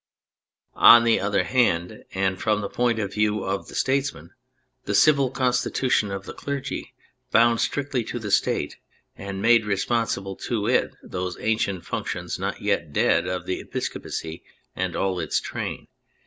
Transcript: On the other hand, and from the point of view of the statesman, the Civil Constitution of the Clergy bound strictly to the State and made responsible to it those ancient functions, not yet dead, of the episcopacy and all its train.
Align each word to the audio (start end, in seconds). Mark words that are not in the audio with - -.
On 0.73 1.03
the 1.03 1.19
other 1.19 1.43
hand, 1.43 2.05
and 2.15 2.41
from 2.41 2.61
the 2.61 2.69
point 2.69 2.97
of 2.97 3.13
view 3.13 3.43
of 3.43 3.67
the 3.67 3.75
statesman, 3.75 4.31
the 4.85 4.95
Civil 4.95 5.29
Constitution 5.29 6.09
of 6.09 6.25
the 6.25 6.33
Clergy 6.33 6.95
bound 7.29 7.61
strictly 7.61 8.03
to 8.05 8.17
the 8.17 8.31
State 8.31 8.77
and 9.15 9.43
made 9.43 9.63
responsible 9.63 10.35
to 10.37 10.65
it 10.65 10.95
those 11.03 11.37
ancient 11.39 11.85
functions, 11.85 12.39
not 12.39 12.63
yet 12.63 12.91
dead, 12.91 13.27
of 13.27 13.45
the 13.45 13.59
episcopacy 13.59 14.41
and 14.75 14.95
all 14.95 15.19
its 15.19 15.39
train. 15.39 15.87